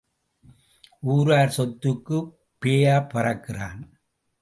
ஊரார் 1.03 1.53
சொத்துக்குப் 1.57 2.31
பேயாய்ப் 2.61 3.09
பறக்கிறான். 3.09 3.81